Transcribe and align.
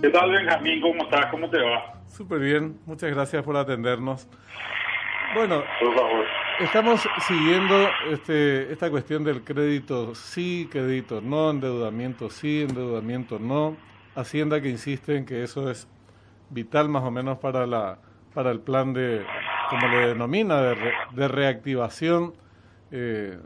¿Qué 0.00 0.08
tal, 0.10 0.30
Benjamín? 0.30 0.80
¿Cómo 0.80 1.02
estás? 1.04 1.26
¿Cómo 1.26 1.48
te 1.50 1.58
va? 1.60 1.94
Súper 2.06 2.38
bien, 2.40 2.78
muchas 2.86 3.10
gracias 3.10 3.42
por 3.42 3.56
atendernos. 3.56 4.28
Bueno, 5.34 5.62
Por 5.78 5.94
favor. 5.94 6.24
estamos 6.58 7.08
siguiendo 7.28 7.88
este, 8.10 8.72
esta 8.72 8.90
cuestión 8.90 9.22
del 9.24 9.42
crédito 9.44 10.14
sí, 10.14 10.68
crédito 10.70 11.20
no, 11.20 11.50
endeudamiento 11.50 12.30
sí, 12.30 12.62
endeudamiento 12.68 13.38
no. 13.38 13.76
Hacienda 14.16 14.60
que 14.60 14.68
insiste 14.68 15.16
en 15.16 15.24
que 15.24 15.42
eso 15.44 15.70
es 15.70 15.86
vital 16.50 16.88
más 16.88 17.04
o 17.04 17.10
menos 17.12 17.38
para, 17.38 17.66
la, 17.66 17.98
para 18.34 18.50
el 18.50 18.60
plan 18.60 18.92
de, 18.92 19.24
como 19.68 19.86
le 19.86 20.08
denomina, 20.08 20.60
de, 20.62 20.74
re- 20.74 20.94
de 21.12 21.28
reactivación 21.28 22.34
eh, 22.90 23.38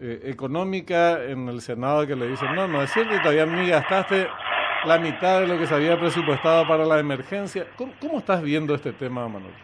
eh, 0.00 0.20
económica 0.24 1.24
en 1.24 1.48
el 1.48 1.62
Senado 1.62 2.06
que 2.06 2.16
le 2.16 2.28
dicen, 2.28 2.54
no, 2.54 2.68
no 2.68 2.82
es 2.82 2.92
cierto, 2.92 3.14
y 3.14 3.18
todavía 3.20 3.46
ni 3.46 3.66
gastaste 3.68 4.28
la 4.86 4.98
mitad 4.98 5.40
de 5.40 5.46
lo 5.46 5.58
que 5.58 5.66
se 5.66 5.74
había 5.74 5.98
presupuestado 5.98 6.66
para 6.66 6.84
la 6.84 6.98
emergencia. 6.98 7.66
¿Cómo, 7.76 7.92
cómo 8.00 8.18
estás 8.18 8.42
viendo 8.42 8.74
este 8.74 8.92
tema, 8.92 9.28
Manuel? 9.28 9.54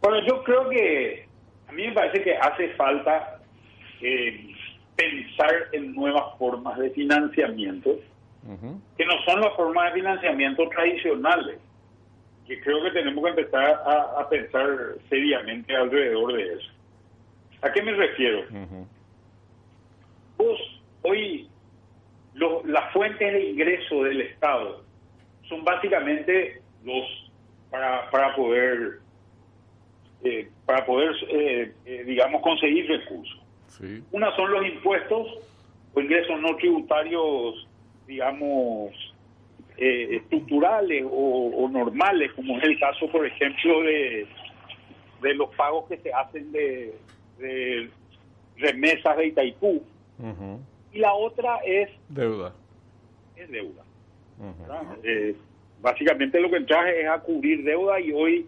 Bueno, 0.00 0.26
yo 0.26 0.42
creo 0.44 0.68
que 0.70 1.28
a 1.68 1.72
mí 1.72 1.86
me 1.86 1.92
parece 1.92 2.22
que 2.22 2.36
hace 2.36 2.70
falta 2.70 3.40
eh, 4.00 4.54
pensar 4.96 5.68
en 5.72 5.94
nuevas 5.94 6.38
formas 6.38 6.78
de 6.78 6.90
financiamiento, 6.90 7.98
que 8.96 9.04
no 9.04 9.12
son 9.26 9.40
las 9.42 9.54
formas 9.54 9.92
de 9.92 10.00
financiamiento 10.00 10.68
tradicionales, 10.70 11.58
que 12.46 12.60
creo 12.60 12.82
que 12.82 12.90
tenemos 12.90 13.22
que 13.22 13.30
empezar 13.30 13.82
a, 13.86 14.20
a 14.20 14.28
pensar 14.28 14.66
seriamente 15.08 15.76
alrededor 15.76 16.32
de 16.32 16.54
eso. 16.54 16.70
¿A 17.62 17.70
qué 17.70 17.82
me 17.82 17.92
refiero? 17.92 18.44
Vos, 20.38 20.58
hoy, 21.02 21.49
lo- 22.34 22.62
las 22.66 22.92
fuentes 22.92 23.32
de 23.32 23.50
ingreso 23.50 24.04
del 24.04 24.20
Estado 24.22 24.82
son 25.48 25.64
básicamente 25.64 26.60
los 26.84 27.04
para, 27.70 28.10
para 28.10 28.34
poder 28.36 28.98
eh, 30.24 30.48
para 30.66 30.84
poder 30.84 31.12
eh, 31.28 31.72
eh, 31.86 32.04
digamos 32.04 32.42
conseguir 32.42 32.86
recursos. 32.88 33.40
Sí. 33.68 34.02
Una 34.12 34.34
son 34.36 34.50
los 34.52 34.66
impuestos 34.66 35.26
o 35.94 36.00
ingresos 36.00 36.40
no 36.40 36.56
tributarios, 36.56 37.66
digamos, 38.06 38.92
eh, 39.76 40.16
estructurales 40.16 41.04
o, 41.10 41.50
o 41.56 41.68
normales, 41.68 42.32
como 42.34 42.58
es 42.58 42.64
el 42.64 42.78
caso, 42.78 43.08
por 43.10 43.24
ejemplo, 43.26 43.82
de, 43.82 44.26
de 45.22 45.34
los 45.34 45.54
pagos 45.56 45.88
que 45.88 45.96
se 45.98 46.12
hacen 46.12 46.52
de, 46.52 46.94
de 47.38 47.88
remesas 48.56 49.16
de 49.16 49.26
Itaipú. 49.28 49.82
Ujú. 50.18 50.60
Y 50.92 50.98
la 50.98 51.12
otra 51.12 51.58
es, 51.64 51.88
Deuda. 52.08 52.52
es 53.36 53.50
deuda. 53.50 53.82
Eh, 55.02 55.36
básicamente 55.80 56.40
lo 56.40 56.50
que 56.50 56.56
entras 56.56 56.86
es 56.94 57.06
a 57.06 57.18
cubrir 57.20 57.62
deuda 57.64 58.00
y 58.00 58.12
hoy 58.12 58.46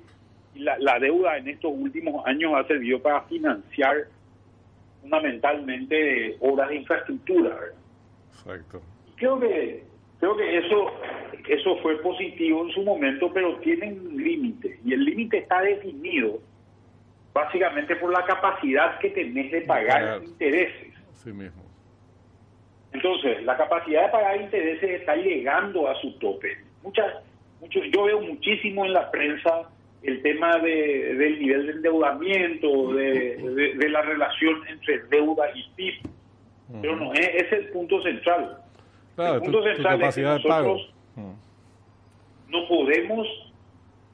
la, 0.55 0.79
la 0.79 0.99
deuda 0.99 1.37
en 1.37 1.49
estos 1.49 1.73
últimos 1.75 2.27
años 2.27 2.53
ha 2.55 2.67
servido 2.67 3.01
para 3.01 3.23
financiar 3.23 4.09
fundamentalmente 5.03 6.37
obras 6.41 6.69
de 6.71 6.77
infraestructura. 6.77 7.51
¿verdad? 7.51 7.75
Exacto. 8.33 8.83
Creo 9.17 9.39
que 9.39 9.85
creo 10.19 10.37
que 10.37 10.59
eso 10.59 10.93
eso 11.49 11.77
fue 11.83 12.01
positivo 12.01 12.65
en 12.67 12.73
su 12.73 12.83
momento, 12.83 13.31
pero 13.33 13.57
tiene 13.59 13.93
un 13.93 14.17
límite 14.17 14.79
y 14.85 14.93
el 14.93 15.05
límite 15.05 15.39
está 15.39 15.61
definido 15.61 16.41
básicamente 17.35 17.97
por 17.97 18.13
la 18.13 18.25
capacidad 18.25 18.99
que 18.99 19.11
tenés 19.11 19.51
de 19.51 19.63
pagar 19.63 20.23
intereses. 20.23 20.95
Así 21.13 21.33
mismo. 21.33 21.63
Entonces, 22.93 23.43
la 23.45 23.57
capacidad 23.57 24.05
de 24.07 24.09
pagar 24.13 24.41
intereses 24.41 25.01
está 25.01 25.17
llegando 25.17 25.89
a 25.89 25.95
su 26.01 26.13
tope. 26.19 26.57
Muchas, 26.83 27.07
muchos, 27.61 27.83
yo 27.93 28.05
veo 28.05 28.21
muchísimo 28.21 28.85
en 28.85 28.93
la 28.93 29.11
prensa 29.11 29.69
el 30.03 30.21
tema 30.23 30.59
de, 30.59 31.15
del 31.15 31.39
nivel 31.39 31.67
de 31.67 31.73
endeudamiento, 31.73 32.93
de, 32.93 33.37
de- 33.37 33.75
de 33.75 33.89
la 33.89 34.03
relación 34.03 34.67
entre 34.69 34.99
deuda 35.05 35.47
y 35.55 35.65
PIB, 35.77 35.95
pero 36.83 36.97
no 36.97 37.13
es, 37.15 37.29
es 37.35 37.53
el 37.53 37.69
punto 37.69 38.03
central. 38.03 38.59
Claro, 39.15 39.35
el 39.37 39.41
punto 39.43 39.59
tu 39.61 39.65
central 39.69 40.03
es 40.03 40.15
que 40.15 40.23
nosotros 40.23 40.95
no 42.49 42.69
podemos 42.69 43.27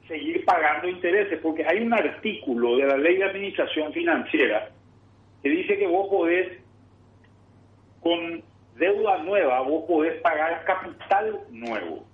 seguir 0.07 0.45
pagando 0.45 0.89
intereses, 0.89 1.39
porque 1.43 1.65
hay 1.67 1.81
un 1.81 1.93
artículo 1.95 2.77
de 2.77 2.87
la 2.87 2.97
Ley 2.97 3.17
de 3.17 3.25
Administración 3.25 3.93
Financiera 3.93 4.71
que 5.43 5.49
dice 5.49 5.79
que 5.79 5.87
vos 5.87 6.09
podés, 6.09 6.59
con 8.01 8.43
deuda 8.79 9.19
nueva, 9.19 9.61
vos 9.61 9.85
podés 9.87 10.21
pagar 10.23 10.65
capital 10.65 11.41
nuevo, 11.51 12.05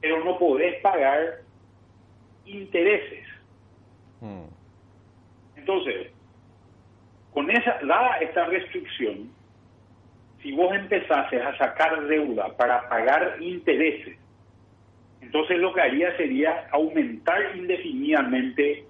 pero 0.00 0.24
no 0.24 0.38
podés 0.38 0.80
pagar 0.80 1.40
intereses. 2.46 3.26
Entonces, 5.56 6.10
con 7.32 7.50
esa, 7.50 7.78
dada 7.82 8.16
esta 8.18 8.44
restricción, 8.46 9.30
si 10.42 10.52
vos 10.52 10.74
empezases 10.74 11.42
a 11.42 11.56
sacar 11.58 12.06
deuda 12.06 12.56
para 12.56 12.88
pagar 12.88 13.36
intereses, 13.40 14.16
entonces 15.20 15.58
lo 15.58 15.72
que 15.74 15.82
haría 15.82 16.16
sería 16.16 16.68
aumentar 16.72 17.56
indefinidamente 17.56 18.84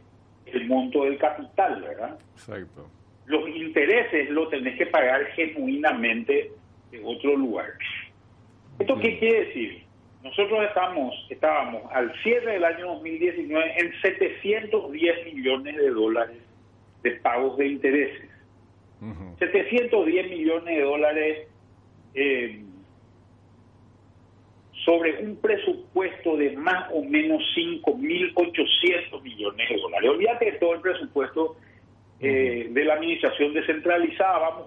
el 0.47 0.67
monto 0.69 1.05
del 1.05 1.19
capital, 1.19 1.83
¿verdad? 1.83 2.19
Exacto. 2.35 2.89
Los 3.31 3.49
intereses 3.49 4.29
lo 4.31 4.49
tenés 4.49 4.77
que 4.77 4.87
pagar 4.87 5.25
genuinamente 5.37 6.51
de 6.91 7.01
otro 7.05 7.37
lugar. 7.37 7.71
¿Esto 8.81 8.99
qué 8.99 9.19
quiere 9.21 9.47
decir? 9.47 9.85
Nosotros 10.25 10.65
estamos, 10.67 11.15
estábamos 11.31 11.83
al 11.93 12.13
cierre 12.23 12.55
del 12.55 12.65
año 12.65 12.89
2019 12.95 13.75
en 13.79 13.93
710 14.03 15.33
millones 15.33 15.77
de 15.77 15.91
dólares 15.91 16.39
de 17.05 17.13
pagos 17.13 17.57
de 17.57 17.69
intereses. 17.69 18.29
Ujú. 19.01 19.37
710 19.39 20.31
millones 20.31 20.77
de 20.77 20.83
dólares 20.83 21.49
eh, 22.15 22.65
sobre 24.85 25.23
un 25.23 25.37
presupuesto 25.37 26.37
de 26.37 26.57
más 26.57 26.91
o 26.93 27.05
menos 27.05 27.41
5.800 27.57 29.23
millones 29.23 29.69
de 29.69 29.77
dólares. 29.77 30.11
Olvídate 30.11 30.45
de 30.47 30.53
todo 30.59 30.75
el 30.75 30.81
presupuesto 30.81 31.57
eh, 32.21 32.69
de 32.71 32.85
la 32.85 32.95
administración 32.95 33.55
descentralizada, 33.55 34.39
vamos 34.39 34.67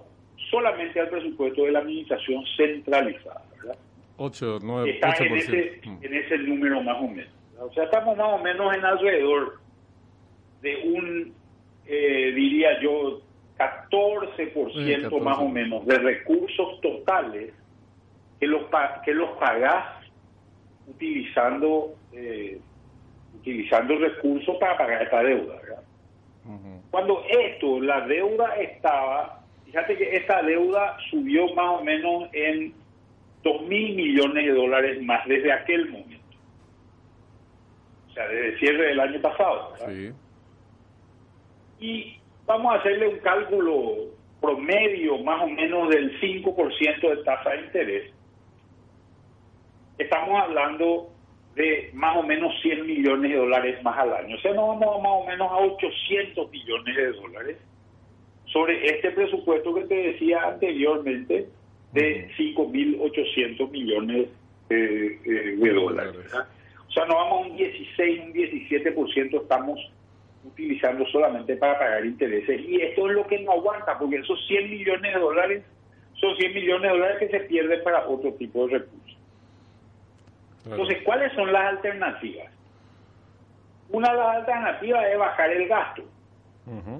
solamente 0.49 0.99
al 0.99 1.09
presupuesto 1.09 1.63
de 1.65 1.71
la 1.71 1.79
administración 1.79 2.43
centralizada. 2.57 3.43
¿verdad? 3.57 3.77
8, 4.17 4.59
9, 4.61 4.89
Está 4.89 5.13
en 5.23 5.35
ese, 5.35 5.81
8%. 5.81 5.85
Mm. 5.85 6.05
en 6.05 6.13
ese 6.13 6.37
número 6.39 6.81
más 6.81 6.97
o 6.99 7.07
menos. 7.07 7.31
O 7.59 7.71
sea, 7.73 7.83
estamos 7.85 8.17
más 8.17 8.33
o 8.33 8.37
menos 8.39 8.75
en 8.75 8.83
alrededor 8.83 9.59
de 10.61 10.75
un, 10.85 11.33
eh, 11.85 12.31
diría 12.35 12.81
yo, 12.81 13.21
14%, 13.57 14.73
Sí, 14.73 15.01
14. 15.03 15.21
más 15.21 15.37
o 15.37 15.47
menos 15.47 15.85
de 15.85 15.97
recursos 15.99 16.81
totales 16.81 17.53
que 18.39 18.47
los, 18.47 18.63
que 19.05 19.13
los 19.13 19.29
pagás 19.37 20.03
utilizando, 20.87 21.93
eh, 22.13 22.59
utilizando 23.35 23.95
recursos 23.97 24.57
para 24.57 24.77
pagar 24.77 25.03
esta 25.03 25.23
deuda. 25.23 25.55
¿verdad? 25.61 25.83
Cuando 26.91 27.23
esto, 27.29 27.79
la 27.79 28.01
deuda 28.01 28.55
estaba, 28.55 29.41
fíjate 29.65 29.97
que 29.97 30.17
esta 30.17 30.41
deuda 30.41 30.97
subió 31.09 31.53
más 31.53 31.79
o 31.79 31.83
menos 31.83 32.29
en 32.33 32.73
2 33.43 33.61
mil 33.63 33.95
millones 33.95 34.45
de 34.45 34.51
dólares 34.51 35.01
más 35.03 35.25
desde 35.27 35.51
aquel 35.51 35.89
momento. 35.89 36.37
O 38.09 38.13
sea, 38.13 38.27
desde 38.27 38.49
el 38.49 38.59
cierre 38.59 38.87
del 38.87 38.99
año 38.99 39.21
pasado. 39.21 39.73
Sí. 39.87 40.11
Y 41.79 42.17
vamos 42.45 42.73
a 42.73 42.79
hacerle 42.79 43.07
un 43.07 43.19
cálculo 43.19 43.95
promedio 44.41 45.17
más 45.19 45.41
o 45.43 45.47
menos 45.47 45.89
del 45.89 46.19
5% 46.19 47.09
de 47.09 47.23
tasa 47.23 47.49
de 47.51 47.61
interés. 47.61 48.13
Estamos 49.97 50.41
hablando 50.41 51.12
de 51.55 51.91
más 51.93 52.17
o 52.17 52.23
menos 52.23 52.53
100 52.61 52.85
millones 52.85 53.31
de 53.31 53.37
dólares 53.37 53.83
más 53.83 53.97
al 53.97 54.13
año. 54.13 54.35
O 54.35 54.39
sea, 54.39 54.53
nos 54.53 54.79
vamos 54.79 55.01
más 55.01 55.11
o 55.11 55.25
menos 55.25 55.51
a 55.51 55.57
800 55.57 56.51
millones 56.51 56.95
de 56.95 57.11
dólares 57.13 57.57
sobre 58.45 58.85
este 58.85 59.11
presupuesto 59.11 59.73
que 59.73 59.85
te 59.85 59.95
decía 59.95 60.43
anteriormente 60.43 61.47
de 61.93 62.29
5.800 62.37 63.69
millones 63.69 64.29
eh, 64.69 65.19
eh, 65.25 65.55
de 65.57 65.73
dólares. 65.73 66.17
¿verdad? 66.17 66.47
O 66.87 66.91
sea, 66.91 67.05
nos 67.05 67.15
vamos 67.15 67.45
a 67.45 67.49
un 67.49 67.57
16, 67.57 68.21
un 68.25 68.33
17% 68.33 69.41
estamos 69.41 69.79
utilizando 70.45 71.05
solamente 71.07 71.55
para 71.55 71.79
pagar 71.79 72.05
intereses. 72.05 72.61
Y 72.67 72.81
esto 72.81 73.09
es 73.09 73.15
lo 73.15 73.27
que 73.27 73.39
no 73.39 73.53
aguanta, 73.53 73.97
porque 73.97 74.17
esos 74.17 74.45
100 74.47 74.69
millones 74.69 75.13
de 75.13 75.19
dólares 75.19 75.63
son 76.15 76.35
100 76.35 76.53
millones 76.53 76.83
de 76.83 76.97
dólares 76.97 77.17
que 77.19 77.29
se 77.29 77.45
pierden 77.45 77.83
para 77.83 78.07
otro 78.07 78.33
tipo 78.33 78.67
de 78.67 78.79
recursos. 78.79 79.02
Entonces, 80.65 80.97
¿cuáles 81.03 81.31
son 81.33 81.51
las 81.51 81.63
alternativas? 81.65 82.51
Una 83.89 84.11
de 84.11 84.17
las 84.17 84.35
alternativas 84.37 85.05
es 85.11 85.17
bajar 85.17 85.51
el 85.51 85.67
gasto. 85.67 86.03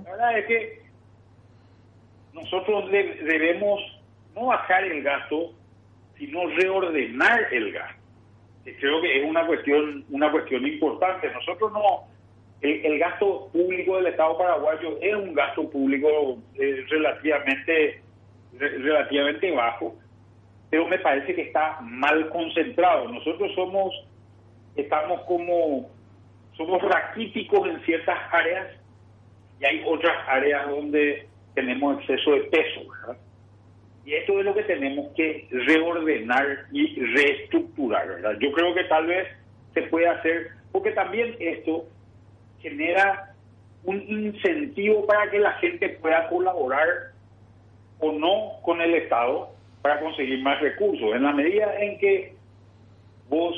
La 0.06 0.12
verdad 0.12 0.38
es 0.40 0.46
que 0.46 0.84
nosotros 2.34 2.92
de- 2.92 3.16
debemos 3.24 3.80
no 4.36 4.48
bajar 4.48 4.84
el 4.84 5.02
gasto, 5.02 5.54
sino 6.18 6.48
reordenar 6.50 7.48
el 7.54 7.72
gasto. 7.72 8.02
Creo 8.80 9.02
que 9.02 9.22
es 9.22 9.30
una 9.30 9.46
cuestión, 9.46 10.06
una 10.10 10.32
cuestión 10.32 10.66
importante. 10.66 11.30
Nosotros 11.32 11.72
no, 11.72 12.08
el, 12.62 13.00
gasto 13.00 13.50
público 13.52 13.98
del 13.98 14.08
Estado 14.08 14.38
paraguayo 14.38 14.98
es 15.02 15.16
un 15.16 15.34
gasto 15.34 15.70
público 15.70 16.38
eh, 16.56 16.86
relativamente, 16.90 18.02
relativamente 18.58 19.52
bajo, 19.52 19.96
pero 20.74 20.88
me 20.88 20.98
parece 20.98 21.36
que 21.36 21.44
está 21.44 21.80
mal 21.82 22.30
concentrado. 22.30 23.08
Nosotros 23.08 23.52
somos, 23.54 23.94
estamos 24.76 25.22
como, 25.28 25.92
somos 26.58 26.82
raquíticos 26.82 27.70
en 27.70 27.80
ciertas 27.82 28.18
áreas 28.32 28.70
y 29.60 29.66
hay 29.66 29.84
otras 29.86 30.18
áreas 30.28 30.68
donde 30.68 31.28
tenemos 31.54 32.00
exceso 32.00 32.32
de 32.32 32.40
peso, 32.46 32.90
¿verdad? 32.90 33.22
Y 34.04 34.16
esto 34.16 34.40
es 34.40 34.46
lo 34.46 34.56
que 34.56 34.64
tenemos 34.64 35.14
que 35.16 35.48
reordenar 35.52 36.66
y 36.72 37.00
reestructurar, 37.18 38.08
¿verdad? 38.08 38.36
Yo 38.40 38.52
creo 38.52 38.74
que 38.74 38.86
tal 38.86 39.06
vez 39.06 39.28
se 39.76 39.84
puede 39.84 40.08
hacer, 40.08 40.54
porque 40.72 40.90
también 40.94 41.36
esto 41.40 41.86
genera 42.62 43.36
un 43.84 44.02
incentivo 44.08 45.06
para 45.06 45.30
que 45.30 45.38
la 45.38 45.52
gente 45.60 45.90
pueda 45.90 46.28
colaborar 46.30 46.88
o 48.00 48.12
no 48.12 48.54
con 48.64 48.82
el 48.82 48.96
Estado 48.96 49.53
para 49.84 50.00
conseguir 50.00 50.42
más 50.42 50.60
recursos. 50.62 51.14
En 51.14 51.24
la 51.24 51.34
medida 51.34 51.76
en 51.78 52.00
que 52.00 52.34
vos 53.30 53.54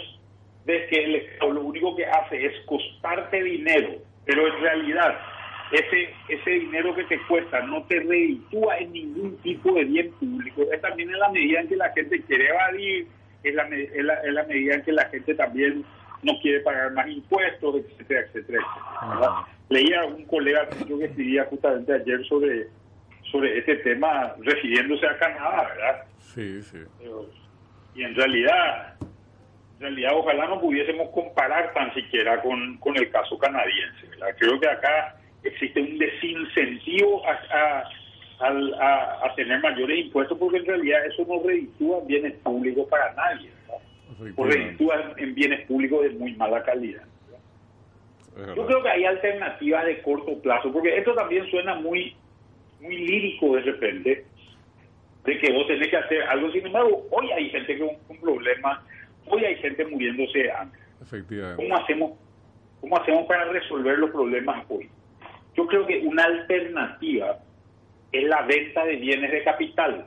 ves 0.65 0.89
que 0.89 1.03
el 1.03 1.15
Estado 1.15 1.53
lo 1.53 1.61
único 1.61 1.95
que 1.95 2.05
hace 2.05 2.47
es 2.47 2.53
costarte 2.65 3.41
dinero, 3.43 3.93
pero 4.25 4.47
en 4.47 4.59
realidad 4.59 5.17
ese, 5.71 6.09
ese 6.27 6.49
dinero 6.49 6.95
que 6.95 7.03
te 7.03 7.19
cuesta 7.27 7.61
no 7.61 7.83
te 7.83 7.99
reditúa 7.99 8.79
en 8.79 8.91
ningún 8.91 9.37
tipo 9.37 9.71
de 9.73 9.85
bien 9.85 10.11
público. 10.13 10.63
Es 10.73 10.81
también 10.81 11.11
en 11.11 11.19
la 11.19 11.29
medida 11.29 11.61
en 11.61 11.67
que 11.67 11.75
la 11.75 11.91
gente 11.91 12.21
quiere 12.23 12.49
evadir, 12.49 13.07
es 13.43 13.53
la, 13.53 13.63
es 13.67 14.03
la, 14.03 14.13
es 14.15 14.33
la 14.33 14.43
medida 14.45 14.75
en 14.75 14.81
que 14.81 14.91
la 14.91 15.05
gente 15.05 15.35
también 15.35 15.85
no 16.23 16.33
quiere 16.41 16.61
pagar 16.61 16.91
más 16.93 17.07
impuestos, 17.07 17.75
etcétera, 17.75 18.21
etcétera, 18.21 18.59
etcétera. 18.63 19.45
Leía 19.69 20.01
a 20.01 20.05
un 20.05 20.25
colega 20.25 20.67
que 20.69 21.05
escribía 21.05 21.45
justamente 21.45 21.93
ayer 21.93 22.25
sobre, 22.25 22.67
sobre 23.31 23.57
este 23.57 23.77
tema 23.77 24.35
refiriéndose 24.39 25.05
a 25.07 25.17
Canadá, 25.17 25.67
¿verdad? 25.69 26.03
Sí, 26.19 26.61
sí. 26.61 26.77
y 27.95 28.03
en 28.03 28.15
realidad, 28.15 28.95
en 28.99 29.81
realidad 29.81 30.11
ojalá 30.15 30.47
no 30.47 30.61
pudiésemos 30.61 31.09
comparar 31.09 31.73
tan 31.73 31.93
siquiera 31.93 32.41
con, 32.41 32.77
con 32.77 32.95
el 32.97 33.09
caso 33.09 33.37
canadiense, 33.37 34.07
¿verdad? 34.09 34.35
Creo 34.37 34.59
que 34.59 34.67
acá 34.67 35.15
existe 35.43 35.81
un 35.81 35.97
desincentivo 35.97 37.23
a, 37.27 37.83
a, 38.39 39.25
a, 39.25 39.35
tener 39.35 39.59
mayores 39.61 40.05
impuestos 40.05 40.37
porque 40.37 40.57
en 40.57 40.65
realidad 40.65 41.05
eso 41.05 41.25
no 41.27 41.41
reditúa 41.47 42.01
bienes 42.05 42.33
públicos 42.39 42.87
para 42.89 43.13
nadie, 43.13 43.49
o 44.35 44.45
reditúa 44.45 45.13
en 45.17 45.35
bienes 45.35 45.65
públicos 45.67 46.03
de 46.03 46.09
muy 46.11 46.33
mala 46.35 46.63
calidad. 46.63 47.03
Yo 48.55 48.65
creo 48.65 48.83
que 48.83 48.89
hay 48.89 49.05
alternativas 49.05 49.85
de 49.85 50.01
corto 50.01 50.37
plazo, 50.41 50.71
porque 50.71 50.97
esto 50.97 51.13
también 51.13 51.49
suena 51.49 51.75
muy, 51.75 52.15
muy 52.85 52.97
lírico 52.97 53.55
de 53.55 53.61
repente, 53.61 54.25
de 55.25 55.39
que 55.39 55.51
vos 55.51 55.67
tenés 55.67 55.89
que 55.89 55.97
hacer 55.97 56.21
algo. 56.23 56.51
Sin 56.51 56.65
embargo, 56.65 57.05
hoy 57.11 57.31
hay 57.31 57.49
gente 57.49 57.77
con 57.79 57.89
un 58.09 58.21
problema, 58.21 58.83
hoy 59.25 59.43
hay 59.43 59.55
gente 59.57 59.85
muriéndose 59.85 60.51
antes. 60.51 60.79
Efectivamente. 61.01 61.63
¿Cómo 61.63 61.75
hacemos, 61.75 62.11
¿Cómo 62.81 62.97
hacemos 62.97 63.25
para 63.25 63.45
resolver 63.45 63.97
los 63.97 64.11
problemas 64.11 64.65
hoy? 64.69 64.89
Yo 65.55 65.65
creo 65.67 65.85
que 65.87 65.99
una 65.99 66.23
alternativa 66.23 67.39
es 68.11 68.23
la 68.23 68.41
venta 68.43 68.85
de 68.85 68.95
bienes 68.97 69.31
de 69.31 69.43
capital. 69.43 70.05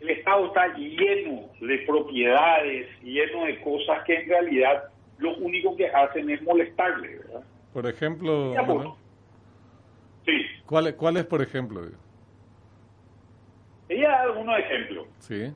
El 0.00 0.10
Estado 0.10 0.46
está 0.46 0.74
lleno 0.76 1.48
de 1.60 1.78
propiedades, 1.86 2.88
lleno 3.02 3.44
de 3.44 3.60
cosas 3.60 4.02
que 4.04 4.14
en 4.14 4.28
realidad 4.28 4.84
lo 5.18 5.36
único 5.36 5.76
que 5.76 5.88
hacen 5.88 6.30
es 6.30 6.42
molestarle, 6.42 7.18
¿verdad? 7.18 7.42
Por 7.72 7.86
ejemplo. 7.86 8.96
¿Cuál, 10.70 10.94
¿cuál 10.94 11.16
es, 11.16 11.26
por 11.26 11.42
ejemplo? 11.42 11.82
Ella 13.88 14.22
algunos 14.22 14.56
ejemplos. 14.56 15.08
Sí. 15.18 15.52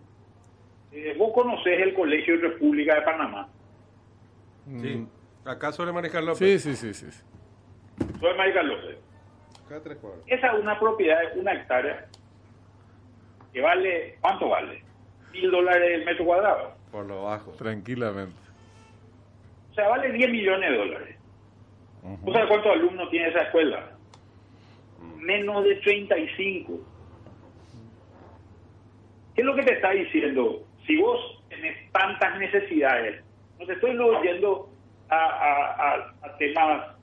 Eh, 0.90 1.14
vos 1.16 1.32
conocés 1.32 1.80
el 1.80 1.94
Colegio 1.94 2.36
de 2.36 2.48
República 2.48 2.96
de 2.96 3.02
Panamá. 3.02 3.48
Sí. 4.66 4.96
Mm. 4.96 5.08
Acá 5.48 5.70
suele 5.70 5.92
manejar 5.92 6.24
López. 6.24 6.62
Sí, 6.62 6.74
sí, 6.74 6.92
sí, 6.92 7.10
sí. 7.10 7.22
Soy 8.18 8.36
Marica 8.36 8.62
López. 8.62 8.98
Esa 10.26 10.48
es 10.48 10.60
una 10.60 10.78
propiedad, 10.78 11.20
una 11.36 11.52
hectárea, 11.52 12.06
que 13.52 13.60
vale, 13.60 14.18
¿cuánto 14.20 14.48
vale? 14.48 14.82
Mil 15.32 15.50
dólares 15.50 15.90
el 15.94 16.04
metro 16.04 16.24
cuadrado. 16.24 16.74
Por 16.90 17.06
lo 17.06 17.24
bajo. 17.24 17.52
Tranquilamente. 17.52 18.36
O 19.70 19.74
sea, 19.74 19.88
vale 19.88 20.12
10 20.12 20.30
millones 20.30 20.70
de 20.70 20.76
dólares. 20.76 21.16
Uh 22.02 22.32
sabes 22.32 22.48
cuántos 22.48 22.72
alumnos 22.72 23.10
tiene 23.10 23.28
esa 23.28 23.42
escuela? 23.42 23.93
Menos 25.24 25.64
de 25.64 25.76
35. 25.76 26.80
¿Qué 29.34 29.40
es 29.40 29.46
lo 29.46 29.54
que 29.54 29.62
te 29.62 29.74
está 29.74 29.90
diciendo? 29.90 30.62
Si 30.86 30.96
vos 30.96 31.42
tenés 31.48 31.90
tantas 31.92 32.38
necesidades, 32.38 33.24
no 33.58 33.66
te 33.66 33.72
estoy 33.72 33.96
yendo 34.22 34.70
a, 35.08 35.16
a, 35.16 36.14
a 36.26 36.36
temas 36.36 36.94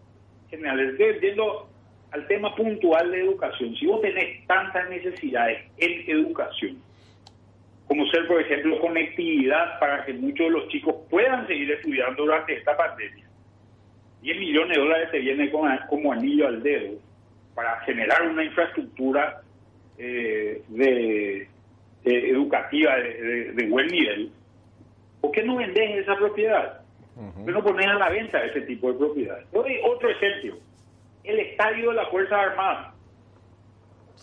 generales, 0.50 0.98
viendo 1.20 1.68
al 2.12 2.28
tema 2.28 2.54
puntual 2.56 3.10
de 3.12 3.22
educación. 3.22 3.76
Si 3.76 3.88
vos 3.88 4.02
tenés 4.02 4.46
tantas 4.46 4.90
necesidades 4.90 5.66
en 5.78 6.10
educación, 6.10 6.78
como 7.88 8.06
ser, 8.08 8.28
por 8.28 8.40
ejemplo, 8.40 8.80
conectividad 8.80 9.80
para 9.80 10.06
que 10.06 10.14
muchos 10.14 10.46
de 10.46 10.52
los 10.52 10.68
chicos 10.68 10.96
puedan 11.10 11.48
seguir 11.48 11.72
estudiando 11.72 12.24
durante 12.24 12.54
esta 12.54 12.78
pandemia, 12.78 13.26
10 14.22 14.40
millones 14.40 14.78
de 14.78 14.84
dólares 14.84 15.12
te 15.12 15.20
viene 15.20 15.50
como, 15.50 16.14
anillo 16.14 16.48
al 16.48 16.62
dedo 16.62 17.11
para 17.62 17.80
generar 17.82 18.28
una 18.28 18.44
infraestructura 18.44 19.42
eh, 19.98 20.64
de, 20.70 21.48
educativa 22.04 22.96
de, 22.96 23.68
buen 23.70 23.86
nivel. 23.88 24.32
¿Por 25.22 25.32
qué 25.32 25.44
no 25.44 25.58
vendes 25.58 25.98
esa 26.00 26.16
propiedad? 26.16 26.82
Uh 27.16 27.52
no 27.52 27.64
pones 27.64 27.86
a 27.86 27.94
la 27.94 28.10
venta 28.10 28.44
ese 28.44 28.62
tipo 28.62 28.92
de 28.92 28.98
propiedades. 28.98 29.52
Doy 29.52 29.80
otro 29.84 30.10
ejemplo. 30.10 30.58
El 31.24 31.40
estadio 31.40 31.90
de 31.90 31.96
la 31.98 32.06
Fuerza 32.08 32.42
Armada. 32.42 32.96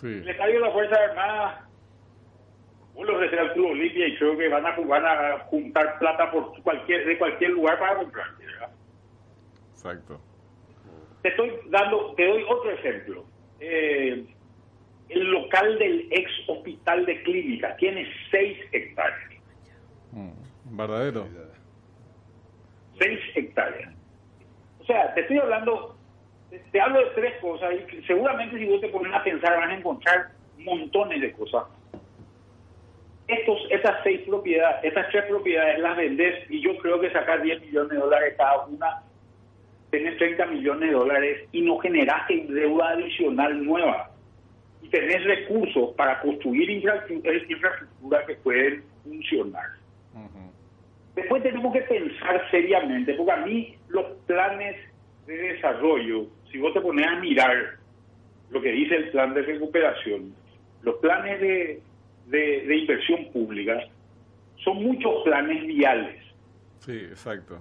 El 0.02 0.28
estadio 0.28 0.54
de 0.54 0.60
la 0.60 0.72
Fuerza 0.72 0.96
Armada, 0.96 1.68
vos 2.94 3.06
lo 3.06 3.20
recibes 3.20 3.40
al 3.40 3.52
Club 3.52 3.70
Olimpia 3.70 4.08
y 4.08 4.16
creo 4.16 4.36
que 4.36 4.48
van 4.48 4.66
a, 4.66 4.74
van 4.80 5.06
a 5.06 5.38
juntar 5.50 5.98
plata 6.00 6.30
por 6.32 6.60
cualquier 6.62 7.06
de 7.06 7.18
cualquier 7.18 7.50
lugar 7.50 7.78
para 7.78 7.98
comprar. 7.98 8.26
Exacto. 9.72 10.20
Te 11.22 11.28
estoy 11.28 11.52
dando, 11.66 12.14
te 12.16 12.26
doy 12.26 12.44
otro 12.48 12.70
ejemplo. 12.70 13.24
Eh, 13.60 14.24
el 15.08 15.30
local 15.30 15.78
del 15.78 16.06
ex 16.10 16.30
hospital 16.48 17.06
de 17.06 17.22
clínica 17.22 17.76
tiene 17.76 18.06
6 18.30 18.58
hectáreas. 18.72 19.30
Mm, 20.12 20.76
verdadero. 20.76 21.26
6 22.98 23.20
hectáreas. 23.34 23.94
O 24.80 24.84
sea, 24.84 25.12
te 25.14 25.22
estoy 25.22 25.38
hablando, 25.38 25.96
te 26.72 26.80
hablo 26.80 27.00
de 27.00 27.10
tres 27.14 27.34
cosas 27.40 27.74
y 27.74 28.02
seguramente 28.04 28.58
si 28.58 28.64
vos 28.64 28.80
te 28.80 28.88
pones 28.88 29.12
a 29.12 29.22
pensar 29.22 29.58
vas 29.58 29.68
a 29.68 29.74
encontrar 29.74 30.30
montones 30.58 31.20
de 31.20 31.32
cosas. 31.32 31.64
Estos, 33.26 33.58
esas 33.70 34.02
seis 34.02 34.22
propiedades, 34.26 34.82
esas 34.84 35.08
tres 35.10 35.26
propiedades 35.26 35.78
las 35.80 35.96
vendes 35.96 36.50
y 36.50 36.62
yo 36.62 36.78
creo 36.78 36.98
que 36.98 37.10
sacar 37.12 37.42
10 37.42 37.60
millones 37.60 37.90
de 37.90 37.96
dólares 37.98 38.34
cada 38.38 38.64
una, 38.64 39.02
tenés 39.90 40.16
30 40.18 40.46
millones 40.46 40.90
de 40.90 40.94
dólares 40.94 41.48
y 41.52 41.62
no 41.62 41.78
generaste 41.78 42.46
deuda 42.48 42.90
adicional 42.90 43.64
nueva. 43.64 44.10
Y 44.82 44.88
tenés 44.88 45.24
recursos 45.24 45.94
para 45.96 46.20
construir 46.20 46.70
infraestructuras 46.70 48.26
que 48.26 48.34
pueden 48.36 48.82
funcionar. 49.04 49.78
Después 51.14 51.42
tenemos 51.42 51.72
que 51.72 51.80
pensar 51.80 52.48
seriamente, 52.50 53.14
porque 53.14 53.32
a 53.32 53.44
mí 53.44 53.74
los 53.88 54.04
planes 54.26 54.76
de 55.26 55.36
desarrollo, 55.36 56.26
si 56.50 56.58
vos 56.58 56.72
te 56.72 56.80
pones 56.80 57.06
a 57.06 57.16
mirar 57.16 57.76
lo 58.50 58.62
que 58.62 58.70
dice 58.70 58.94
el 58.94 59.10
plan 59.10 59.34
de 59.34 59.42
recuperación, 59.42 60.32
los 60.82 60.94
planes 60.96 61.40
de, 61.40 61.82
de, 62.26 62.76
inversión 62.76 63.32
pública 63.32 63.80
son 64.62 64.82
muchos 64.82 65.24
planes 65.24 65.66
viales. 65.66 66.22
Sí, 66.78 66.92
exacto. 66.92 67.58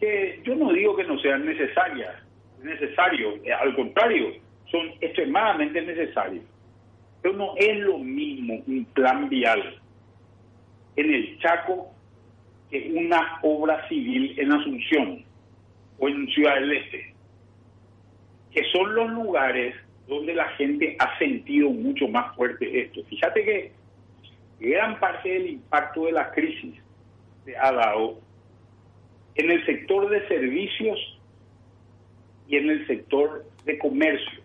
Que 0.00 0.40
yo 0.44 0.54
no 0.54 0.72
digo 0.72 0.96
que 0.96 1.04
no 1.04 1.18
sean 1.18 1.44
necesarias, 1.44 2.14
necesarios, 2.62 3.34
eh, 3.44 3.52
al 3.52 3.74
contrario, 3.74 4.34
son 4.70 4.88
extremadamente 5.00 5.80
necesarios. 5.82 6.44
Pero 7.22 7.34
no 7.34 7.54
es 7.56 7.78
lo 7.78 7.98
mismo 7.98 8.62
un 8.66 8.84
plan 8.94 9.28
vial 9.28 9.80
en 10.96 11.14
el 11.14 11.38
Chaco 11.40 11.92
que 12.70 12.90
una 12.94 13.38
obra 13.42 13.88
civil 13.88 14.34
en 14.38 14.52
Asunción 14.52 15.24
o 15.98 16.08
en 16.08 16.28
Ciudad 16.28 16.54
del 16.56 16.72
Este, 16.72 17.14
que 18.52 18.62
son 18.72 18.94
los 18.94 19.10
lugares 19.10 19.74
donde 20.06 20.34
la 20.34 20.48
gente 20.50 20.96
ha 20.98 21.18
sentido 21.18 21.70
mucho 21.70 22.08
más 22.08 22.34
fuerte 22.34 22.80
esto. 22.80 23.02
Fíjate 23.04 23.44
que 23.44 23.72
gran 24.60 24.98
parte 24.98 25.28
del 25.28 25.50
impacto 25.50 26.06
de 26.06 26.12
la 26.12 26.30
crisis 26.30 26.74
se 27.44 27.56
ha 27.56 27.72
dado 27.72 28.18
en 29.38 29.52
el 29.52 29.64
sector 29.64 30.10
de 30.10 30.26
servicios 30.26 30.98
y 32.48 32.56
en 32.56 32.70
el 32.70 32.86
sector 32.86 33.44
de 33.64 33.78
comercio, 33.78 34.40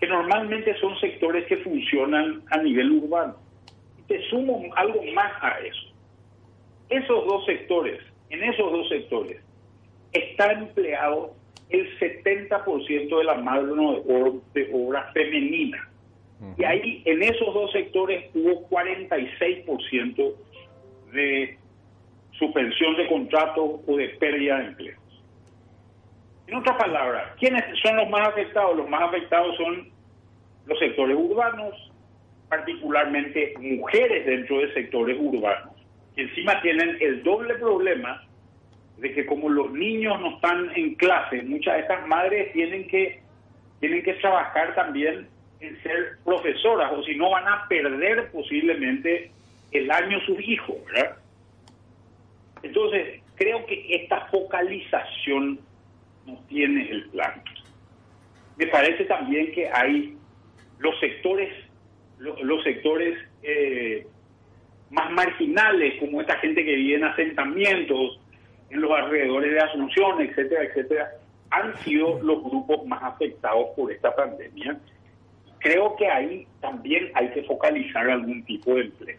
que 0.00 0.06
normalmente 0.06 0.74
son 0.80 0.98
sectores 1.00 1.46
que 1.46 1.58
funcionan 1.58 2.42
a 2.50 2.62
nivel 2.62 2.92
urbano. 2.92 3.36
Y 3.98 4.02
te 4.02 4.22
sumo 4.30 4.64
algo 4.74 5.02
más 5.14 5.32
a 5.42 5.58
eso. 5.60 5.92
Esos 6.88 7.26
dos 7.26 7.44
sectores, 7.44 8.00
en 8.30 8.42
esos 8.42 8.72
dos 8.72 8.88
sectores, 8.88 9.40
está 10.12 10.52
empleado 10.52 11.34
el 11.68 11.98
70% 11.98 13.18
de 13.18 13.24
la 13.24 13.34
mano 13.34 14.00
de 14.54 14.70
obra 14.72 15.10
femenina. 15.12 15.90
Y 16.58 16.64
ahí, 16.64 17.02
en 17.04 17.22
esos 17.22 17.52
dos 17.54 17.72
sectores, 17.72 18.30
hubo 18.34 18.68
46% 18.68 20.34
de 21.12 21.58
suspensión 22.38 22.96
de 22.96 23.06
contratos 23.08 23.80
o 23.86 23.96
de 23.96 24.08
pérdida 24.10 24.58
de 24.58 24.66
empleos. 24.66 24.98
En 26.46 26.56
otras 26.56 26.76
palabras, 26.76 27.32
¿quiénes 27.38 27.62
son 27.82 27.96
los 27.96 28.08
más 28.10 28.28
afectados? 28.28 28.76
Los 28.76 28.88
más 28.88 29.02
afectados 29.02 29.56
son 29.56 29.88
los 30.66 30.78
sectores 30.78 31.16
urbanos, 31.16 31.74
particularmente 32.48 33.54
mujeres 33.58 34.26
dentro 34.26 34.58
de 34.58 34.72
sectores 34.74 35.16
urbanos, 35.18 35.74
que 36.14 36.22
encima 36.22 36.60
tienen 36.60 36.96
el 37.00 37.22
doble 37.22 37.54
problema 37.54 38.22
de 38.98 39.12
que 39.12 39.26
como 39.26 39.48
los 39.48 39.72
niños 39.72 40.20
no 40.20 40.36
están 40.36 40.70
en 40.76 40.94
clase, 40.94 41.42
muchas 41.42 41.74
de 41.74 41.80
estas 41.80 42.06
madres 42.06 42.52
tienen 42.52 42.86
que, 42.88 43.20
tienen 43.80 44.02
que 44.02 44.14
trabajar 44.14 44.74
también 44.74 45.26
en 45.60 45.82
ser 45.82 46.18
profesoras, 46.24 46.92
o 46.92 47.02
si 47.02 47.16
no 47.16 47.30
van 47.30 47.48
a 47.48 47.66
perder 47.68 48.30
posiblemente 48.30 49.30
el 49.72 49.90
año 49.90 50.20
sus 50.20 50.38
hijos, 50.40 50.76
¿verdad? 50.86 51.16
Entonces, 52.64 53.20
creo 53.34 53.64
que 53.66 53.86
esta 53.90 54.26
focalización 54.28 55.60
no 56.26 56.38
tiene 56.48 56.90
el 56.90 57.08
plan. 57.10 57.42
Me 58.56 58.66
parece 58.68 59.04
también 59.04 59.52
que 59.52 59.68
hay 59.68 60.16
los 60.78 60.98
sectores, 60.98 61.52
los, 62.18 62.64
sectores 62.64 63.18
eh, 63.42 64.06
más 64.90 65.10
marginales, 65.12 66.00
como 66.00 66.22
esta 66.22 66.38
gente 66.38 66.64
que 66.64 66.74
vive 66.74 66.96
en 66.96 67.04
asentamientos, 67.04 68.18
en 68.70 68.80
los 68.80 68.90
alrededores 68.90 69.52
de 69.52 69.60
Asunción, 69.60 70.22
etcétera, 70.22 70.64
etcétera, 70.64 71.10
han 71.50 71.76
sido 71.82 72.22
los 72.22 72.42
grupos 72.42 72.86
más 72.86 73.02
afectados 73.02 73.68
por 73.76 73.92
esta 73.92 74.14
pandemia. 74.16 74.78
Creo 75.58 75.96
que 75.96 76.08
ahí 76.08 76.46
también 76.62 77.10
hay 77.14 77.28
que 77.30 77.42
focalizar 77.42 78.08
algún 78.08 78.42
tipo 78.44 78.74
de 78.74 78.82
empleo. 78.82 79.18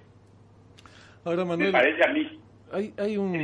Ahora, 1.23 1.45
Manuel, 1.45 1.71
Me 1.71 1.79
parece 1.79 2.03
a 2.03 2.07
mí 2.07 2.39
hay, 2.75 2.94
hay 2.98 3.17
un... 3.17 3.44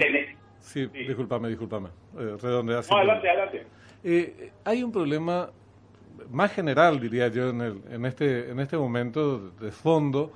Sí, 0.60 0.86
discúlpame, 0.88 1.50
discúlpame. 1.50 1.90
Eh, 2.20 2.38
no, 2.42 2.50
adelante, 2.50 3.30
adelante. 3.30 3.66
Eh, 4.04 4.52
hay 4.64 4.84
un 4.84 4.92
problema 4.92 5.50
más 6.30 6.52
general, 6.52 7.00
diría 7.00 7.28
yo, 7.30 7.50
en, 7.50 7.62
el, 7.62 7.82
en, 7.90 8.06
este, 8.06 8.52
en 8.52 8.60
este 8.60 8.78
momento 8.78 9.52
de 9.60 9.72
fondo, 9.72 10.32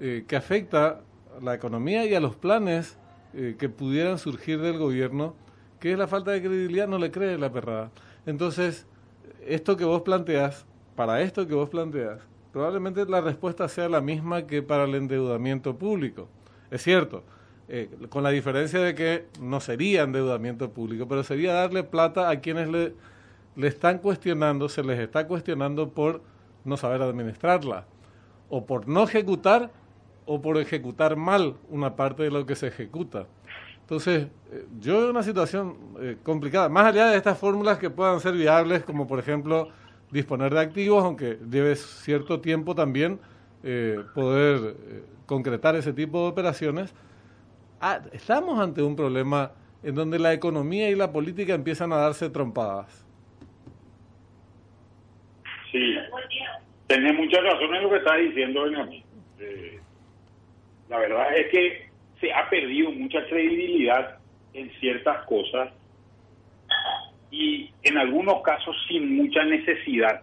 eh, 0.00 0.24
que 0.26 0.36
afecta 0.36 1.00
a 1.38 1.42
la 1.42 1.54
economía 1.54 2.04
y 2.04 2.14
a 2.14 2.20
los 2.20 2.36
planes 2.36 2.98
eh, 3.34 3.56
que 3.58 3.68
pudieran 3.68 4.18
surgir 4.18 4.60
del 4.60 4.78
gobierno, 4.78 5.34
que 5.80 5.92
es 5.92 5.98
la 5.98 6.06
falta 6.06 6.32
de 6.32 6.40
credibilidad, 6.40 6.86
no 6.86 6.98
le 6.98 7.10
cree 7.10 7.38
la 7.38 7.50
perrada. 7.50 7.90
Entonces, 8.26 8.86
esto 9.46 9.76
que 9.76 9.84
vos 9.84 10.02
planteas, 10.02 10.66
para 10.96 11.22
esto 11.22 11.46
que 11.46 11.54
vos 11.54 11.70
planteas, 11.70 12.20
probablemente 12.52 13.04
la 13.06 13.20
respuesta 13.20 13.68
sea 13.68 13.88
la 13.88 14.00
misma 14.00 14.46
que 14.46 14.62
para 14.62 14.84
el 14.84 14.94
endeudamiento 14.94 15.76
público. 15.76 16.28
Es 16.70 16.82
cierto, 16.82 17.24
eh, 17.68 17.88
con 18.08 18.22
la 18.22 18.30
diferencia 18.30 18.80
de 18.80 18.94
que 18.94 19.26
no 19.40 19.60
sería 19.60 20.02
endeudamiento 20.02 20.70
público, 20.70 21.06
pero 21.06 21.22
sería 21.22 21.54
darle 21.54 21.84
plata 21.84 22.28
a 22.28 22.40
quienes 22.40 22.68
le, 22.68 22.94
le 23.56 23.68
están 23.68 23.98
cuestionando, 23.98 24.68
se 24.68 24.82
les 24.82 24.98
está 24.98 25.26
cuestionando 25.26 25.88
por 25.90 26.22
no 26.64 26.76
saber 26.76 27.02
administrarla, 27.02 27.86
o 28.48 28.66
por 28.66 28.88
no 28.88 29.04
ejecutar, 29.04 29.70
o 30.26 30.42
por 30.42 30.58
ejecutar 30.58 31.16
mal 31.16 31.54
una 31.68 31.94
parte 31.96 32.24
de 32.24 32.30
lo 32.30 32.44
que 32.46 32.56
se 32.56 32.66
ejecuta. 32.66 33.26
Entonces, 33.80 34.26
eh, 34.50 34.66
yo 34.80 34.98
veo 34.98 35.10
una 35.10 35.22
situación 35.22 35.76
eh, 36.00 36.16
complicada, 36.22 36.68
más 36.68 36.86
allá 36.86 37.10
de 37.10 37.16
estas 37.16 37.38
fórmulas 37.38 37.78
que 37.78 37.90
puedan 37.90 38.20
ser 38.20 38.34
viables, 38.34 38.82
como 38.82 39.06
por 39.06 39.18
ejemplo 39.18 39.68
disponer 40.10 40.52
de 40.52 40.60
activos, 40.60 41.04
aunque 41.04 41.38
lleve 41.50 41.76
cierto 41.76 42.40
tiempo 42.40 42.74
también 42.74 43.18
poder 44.14 44.76
concretar 45.24 45.76
ese 45.76 45.92
tipo 45.92 46.22
de 46.22 46.28
operaciones, 46.28 46.92
Ah, 47.84 48.00
estamos 48.12 48.60
ante 48.60 48.80
un 48.80 48.94
problema 48.94 49.50
en 49.82 49.96
donde 49.96 50.16
la 50.16 50.32
economía 50.32 50.88
y 50.88 50.94
la 50.94 51.10
política 51.10 51.52
empiezan 51.52 51.92
a 51.92 51.96
darse 51.96 52.30
trompadas. 52.30 53.04
Sí, 55.72 55.96
tenés 56.86 57.12
mucha 57.12 57.40
razón 57.40 57.74
en 57.74 57.82
lo 57.82 57.90
que 57.90 57.96
estás 57.96 58.18
diciendo, 58.20 58.62
Benjamín. 58.62 59.02
Eh, 59.40 59.80
la 60.88 60.98
verdad 60.98 61.36
es 61.36 61.50
que 61.50 61.90
se 62.20 62.32
ha 62.32 62.48
perdido 62.48 62.92
mucha 62.92 63.26
credibilidad 63.26 64.18
en 64.54 64.70
ciertas 64.78 65.26
cosas 65.26 65.72
y 67.32 67.68
en 67.82 67.98
algunos 67.98 68.42
casos 68.42 68.76
sin 68.86 69.16
mucha 69.16 69.42
necesidad. 69.42 70.22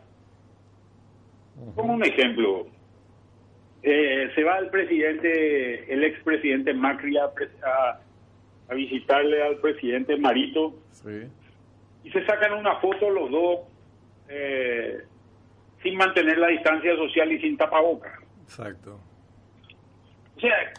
Como 1.75 1.95
un 1.95 2.05
ejemplo, 2.05 2.67
eh, 3.81 4.29
se 4.35 4.43
va 4.43 4.57
el 4.57 4.69
presidente, 4.69 5.91
el 5.91 6.03
expresidente 6.03 6.73
Macri 6.73 7.17
a, 7.17 7.31
a, 8.69 8.73
visitarle 8.73 9.41
al 9.41 9.57
presidente 9.57 10.17
Marito 10.17 10.75
y 12.03 12.11
se 12.11 12.25
sacan 12.25 12.53
una 12.53 12.75
foto 12.77 13.09
los 13.09 13.31
dos 13.31 13.59
eh, 14.27 14.99
sin 15.81 15.95
mantener 15.95 16.37
la 16.37 16.47
distancia 16.47 16.95
social 16.95 17.31
y 17.31 17.39
sin 17.39 17.57
tapabocas. 17.57 18.13
Exacto. 18.43 18.99
O 20.35 20.39
sea, 20.39 20.73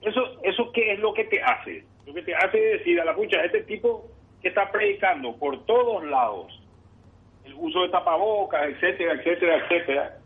eso, 0.00 0.40
eso 0.42 0.72
qué 0.72 0.92
es 0.94 0.98
lo 0.98 1.12
que 1.12 1.24
te 1.24 1.42
hace? 1.42 1.84
Lo 2.06 2.14
que 2.14 2.22
te 2.22 2.34
hace 2.34 2.58
decir 2.58 3.00
a 3.00 3.04
la 3.04 3.14
pucha, 3.14 3.44
este 3.44 3.62
tipo 3.62 4.08
que 4.40 4.48
está 4.48 4.70
predicando 4.72 5.36
por 5.36 5.64
todos 5.66 6.04
lados 6.04 6.60
el 7.44 7.54
uso 7.54 7.82
de 7.82 7.90
tapabocas, 7.90 8.62
etcétera, 8.68 9.14
etcétera, 9.14 9.56
etcétera, 9.64 10.19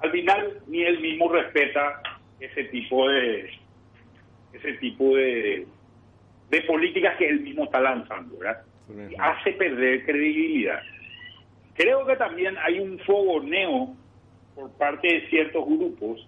al 0.00 0.10
final 0.10 0.60
ni 0.66 0.82
él 0.82 1.00
mismo 1.00 1.30
respeta 1.30 2.02
ese 2.40 2.64
tipo 2.64 3.08
de 3.08 3.50
ese 4.52 4.72
tipo 4.74 5.14
de, 5.16 5.66
de 6.50 6.60
políticas 6.62 7.16
que 7.16 7.28
él 7.28 7.40
mismo 7.40 7.64
está 7.64 7.80
lanzando, 7.80 8.38
¿verdad? 8.38 8.62
hace 9.18 9.52
perder 9.52 10.04
credibilidad. 10.06 10.80
Creo 11.74 12.06
que 12.06 12.16
también 12.16 12.56
hay 12.58 12.80
un 12.80 12.98
fogoneo 13.00 13.94
por 14.54 14.70
parte 14.78 15.06
de 15.06 15.28
ciertos 15.28 15.64
grupos 15.66 16.26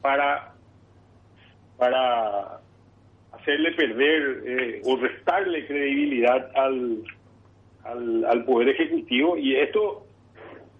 para 0.00 0.52
para 1.76 2.60
hacerle 3.32 3.72
perder 3.72 4.42
eh, 4.46 4.82
o 4.84 4.96
restarle 4.96 5.66
credibilidad 5.66 6.50
al, 6.56 7.02
al, 7.84 8.24
al 8.24 8.44
poder 8.44 8.70
ejecutivo 8.70 9.36
y 9.36 9.56
esto 9.56 10.05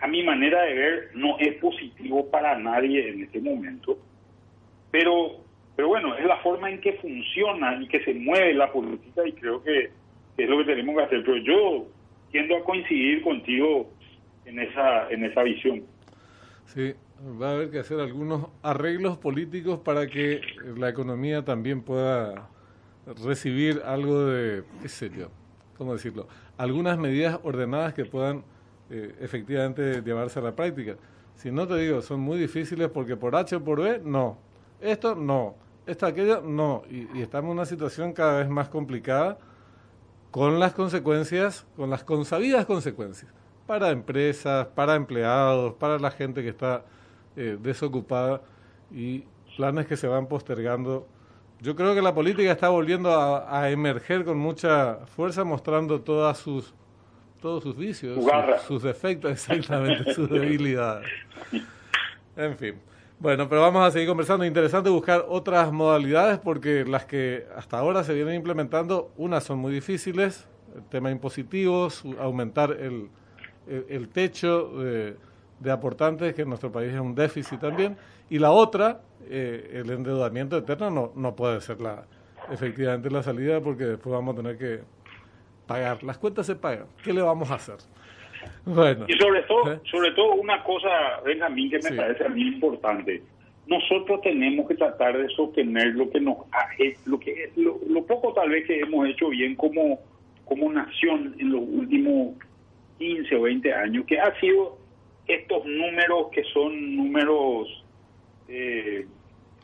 a 0.01 0.07
mi 0.07 0.23
manera 0.23 0.63
de 0.63 0.75
ver, 0.75 1.11
no 1.15 1.39
es 1.39 1.55
positivo 1.55 2.31
para 2.31 2.59
nadie 2.59 3.09
en 3.09 3.23
este 3.25 3.41
momento. 3.41 3.99
Pero, 4.91 5.39
pero 5.75 5.89
bueno, 5.89 6.17
es 6.17 6.25
la 6.25 6.37
forma 6.39 6.71
en 6.71 6.81
que 6.81 6.95
funciona 6.95 7.81
y 7.81 7.89
que 7.89 8.05
se 8.05 8.15
mueve 8.15 8.55
la 8.55 8.71
política 8.73 9.27
y 9.27 9.33
creo 9.33 9.63
que 9.63 9.91
es 10.37 10.49
lo 10.49 10.59
que 10.59 10.65
tenemos 10.65 10.97
que 10.97 11.03
hacer. 11.03 11.23
Pero 11.25 11.37
yo 11.39 11.87
tiendo 12.31 12.57
a 12.57 12.65
coincidir 12.65 13.23
contigo 13.23 13.91
en 14.45 14.61
esa, 14.61 15.09
en 15.11 15.25
esa 15.25 15.43
visión. 15.43 15.83
Sí, 16.67 16.95
va 17.41 17.51
a 17.51 17.55
haber 17.55 17.71
que 17.71 17.79
hacer 17.79 18.01
algunos 18.01 18.49
arreglos 18.63 19.19
políticos 19.19 19.81
para 19.81 20.07
que 20.07 20.41
la 20.77 20.89
economía 20.89 21.45
también 21.45 21.83
pueda 21.83 22.49
recibir 23.25 23.81
algo 23.85 24.27
de, 24.27 24.65
qué 24.83 24.89
sé 24.89 25.11
yo, 25.11 25.29
¿cómo 25.79 25.95
decirlo? 25.95 26.29
Algunas 26.59 26.99
medidas 26.99 27.39
ordenadas 27.45 27.95
que 27.95 28.05
puedan 28.05 28.45
eh, 28.89 29.17
efectivamente 29.21 30.01
llevarse 30.03 30.39
a 30.39 30.43
la 30.43 30.55
práctica. 30.55 30.97
Si 31.35 31.51
no 31.51 31.67
te 31.67 31.77
digo, 31.77 32.01
son 32.03 32.21
muy 32.21 32.39
difíciles 32.39 32.89
porque 32.89 33.17
por 33.17 33.35
H 33.35 33.57
o 33.57 33.65
por 33.65 33.83
B, 33.83 34.01
no. 34.05 34.39
Esto, 34.81 35.15
no. 35.15 35.57
Esto, 35.87 36.07
aquello, 36.07 36.41
no. 36.41 36.83
Y, 36.89 37.21
estamos 37.21 37.51
en 37.51 37.59
una 37.59 37.67
situación 37.67 38.13
cada 38.13 38.39
vez 38.39 38.49
más 38.49 38.69
complicada 38.69 39.39
con 40.31 40.61
las 40.61 40.73
consecuencias, 40.73 41.67
con 41.77 41.91
las 41.91 42.05
consabidas 42.05 42.65
consecuencias, 42.65 43.33
para 43.67 43.91
empresas, 43.91 44.69
para 44.69 44.95
empleados, 44.95 45.75
para 45.75 45.99
la 45.99 46.11
gente 46.11 46.43
que 46.43 46.51
está 46.51 46.85
eh, 47.37 47.59
desocupada 47.61 48.43
y 48.91 49.25
planes 49.57 49.87
que 49.87 49.97
se 49.97 50.07
van 50.07 50.27
postergando. 50.27 51.09
Yo 51.61 51.75
creo 51.75 51.95
que 51.95 52.03
la 52.03 52.15
política 52.15 52.53
está 52.53 52.69
volviendo 52.69 53.11
a 53.17 53.71
emerger 53.71 54.25
con 54.25 54.39
mucha 54.39 55.07
fuerza, 55.07 55.43
mostrando 55.43 56.03
todas 56.03 56.39
sus 56.39 56.75
todos 57.47 57.63
sus 57.63 57.77
vicios, 57.77 58.19
sus, 58.67 58.83
defectos, 58.83 59.31
exactamente, 59.31 60.13
sus 60.13 60.29
debilidades. 60.29 61.07
En 62.37 62.59
fin. 62.59 62.75
Bueno, 63.21 63.49
pero 63.49 63.61
vamos 63.61 63.87
a 63.87 63.93
seguir 63.93 64.09
conversando. 64.09 64.45
Interesante 64.45 64.91
buscar 64.91 65.25
otras 65.29 65.71
modalidades 65.71 66.41
porque 66.41 66.85
las 66.85 67.05
que 67.05 67.47
hasta 67.55 67.79
ahora 67.79 68.03
se 68.03 68.15
vienen 68.15 68.35
implementando, 68.35 69.13
unas 69.17 69.45
son 69.45 69.61
muy 69.61 69.73
difíciles, 69.73 70.49
el 70.75 70.83
tema 70.87 71.09
impositivos, 71.13 72.03
aumentar 72.19 72.73
el, 72.73 73.11
el, 73.69 74.09
techo 74.09 74.83
de, 74.83 75.17
de, 75.61 75.71
aportantes, 75.71 76.35
que 76.35 76.43
en 76.43 76.49
nuestro 76.49 76.73
país 76.73 76.93
es 76.93 76.99
un 76.99 77.15
déficit 77.15 77.61
también, 77.61 77.97
y 78.29 78.41
la 78.41 78.51
otra, 78.51 79.03
eh, 79.31 79.71
el 79.85 79.89
endeudamiento 79.89 80.57
eterno, 80.57 80.91
no, 80.91 81.13
no 81.15 81.37
puede 81.37 81.61
ser 81.61 81.81
la 81.81 82.07
efectivamente 82.51 83.11
la 83.11 83.23
salida 83.23 83.61
porque 83.61 83.85
después 83.85 84.13
vamos 84.13 84.35
a 84.35 84.37
tener 84.37 84.59
que 84.59 84.96
pagar. 85.67 86.03
Las 86.03 86.19
cuentas 86.19 86.47
se 86.47 86.57
pagan. 86.57 86.87
¿Qué 87.03 87.13
le 87.13 87.23
vamos 87.23 87.51
a 87.51 87.55
hacer? 87.55 87.77
Bueno. 88.65 89.07
Y 89.09 89.13
sobre 89.15 89.43
todo, 89.43 89.73
¿Eh? 89.73 89.81
sobre 89.91 90.13
todo 90.13 90.35
una 90.35 90.63
cosa, 90.63 91.21
Benjamín, 91.25 91.71
que 91.71 91.79
me 91.79 91.97
parece 91.97 92.25
a 92.25 92.29
mí 92.29 92.43
importante. 92.43 93.23
Nosotros 93.67 94.21
tenemos 94.23 94.69
que 94.69 94.77
tratar 94.77 95.19
de 95.19 95.29
sostener 95.31 95.89
lo 95.89 96.09
que 96.11 96.21
nos 96.21 96.37
lo 97.07 97.19
que 97.19 97.51
lo, 97.57 98.07
poco 98.07 98.33
tal 98.33 98.51
vez 98.51 98.67
que 98.67 98.79
hemos 98.79 99.09
hecho 99.09 99.29
bien 99.29 99.57
como 99.57 99.99
como 100.45 100.73
nación 100.73 101.35
en 101.39 101.51
los 101.51 101.63
últimos 101.63 102.37
15 102.99 103.35
o 103.35 103.43
20 103.43 103.75
años, 103.75 104.05
que 104.07 104.21
ha 104.21 104.39
sido 104.39 104.79
estos 105.27 105.65
números 105.67 106.29
que 106.31 106.45
son 106.45 106.97
números 106.97 107.85
eh, 108.49 109.07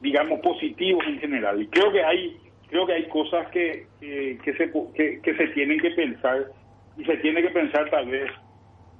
digamos 0.00 0.40
positivos 0.40 1.04
en 1.06 1.20
general. 1.20 1.62
Y 1.62 1.68
creo 1.68 1.92
que 1.92 2.02
hay 2.02 2.36
creo 2.72 2.86
que 2.86 2.94
hay 2.94 3.08
cosas 3.10 3.46
que, 3.48 3.86
que, 4.00 4.54
se, 4.56 4.72
que, 4.94 5.20
que 5.20 5.36
se 5.36 5.48
tienen 5.48 5.78
que 5.78 5.90
pensar 5.90 6.50
y 6.96 7.04
se 7.04 7.18
tiene 7.18 7.42
que 7.42 7.50
pensar 7.50 7.90
tal 7.90 8.08
vez 8.08 8.30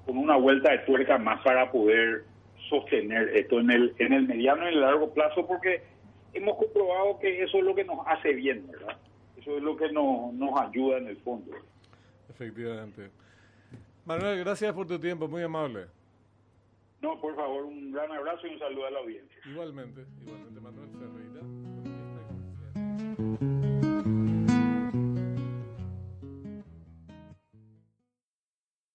con 0.05 0.19
una 0.19 0.37
vuelta 0.37 0.73
de 0.73 0.79
tuerca 0.81 1.17
más 1.17 1.41
para 1.43 1.73
poder 1.73 2.25
sostener 2.69 3.35
esto 3.35 3.61
en 3.61 3.71
el, 3.71 3.95
en 3.99 4.13
el 4.13 4.29
mediano 4.29 4.67
y 4.67 4.75
el 4.75 4.81
largo 4.83 5.15
plazo, 5.15 5.47
porque 5.47 5.83
hemos 6.35 6.59
comprobado 6.59 7.19
que 7.19 7.43
eso 7.43 7.59
es 7.59 7.65
lo 7.65 7.75
que 7.75 7.85
nos 7.85 8.07
hace 8.07 8.35
bien, 8.35 8.67
¿verdad? 8.71 8.99
Eso 9.39 9.57
es 9.57 9.63
lo 9.63 9.75
que 9.75 9.91
nos, 9.91 10.35
nos 10.35 10.61
ayuda 10.61 10.99
en 10.99 11.09
el 11.09 11.17
fondo. 11.17 11.53
Efectivamente. 12.29 13.09
Manuel, 14.05 14.39
gracias 14.41 14.75
por 14.75 14.87
tu 14.87 14.99
tiempo, 14.99 15.27
muy 15.29 15.43
amable. 15.43 15.87
No, 17.01 17.19
por 17.19 17.35
favor, 17.35 17.65
un 17.65 17.91
gran 17.91 18.13
abrazo 18.13 18.47
y 18.47 18.51
un 18.51 18.59
saludo 18.59 18.87
a 18.87 18.91
la 18.91 18.99
audiencia. 18.99 19.41
Igualmente, 19.47 20.03
igualmente, 20.21 20.61
Manuel. 20.61 20.82